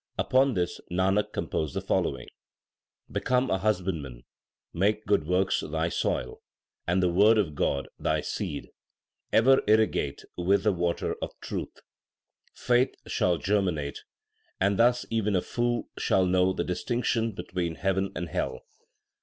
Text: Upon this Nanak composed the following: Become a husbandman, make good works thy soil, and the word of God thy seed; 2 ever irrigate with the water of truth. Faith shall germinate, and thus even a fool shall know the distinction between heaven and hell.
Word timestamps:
Upon 0.17 0.55
this 0.55 0.81
Nanak 0.91 1.31
composed 1.31 1.75
the 1.75 1.79
following: 1.81 2.25
Become 3.11 3.51
a 3.51 3.59
husbandman, 3.59 4.23
make 4.73 5.05
good 5.05 5.27
works 5.27 5.59
thy 5.59 5.89
soil, 5.89 6.41
and 6.87 7.03
the 7.03 7.07
word 7.11 7.37
of 7.37 7.53
God 7.53 7.87
thy 7.99 8.21
seed; 8.21 8.63
2 8.63 8.71
ever 9.33 9.61
irrigate 9.67 10.25
with 10.35 10.63
the 10.63 10.73
water 10.73 11.15
of 11.21 11.39
truth. 11.39 11.81
Faith 12.55 12.95
shall 13.05 13.37
germinate, 13.37 13.99
and 14.59 14.79
thus 14.79 15.05
even 15.11 15.35
a 15.35 15.41
fool 15.43 15.87
shall 15.99 16.25
know 16.25 16.51
the 16.51 16.63
distinction 16.63 17.33
between 17.33 17.75
heaven 17.75 18.11
and 18.15 18.29
hell. 18.29 18.63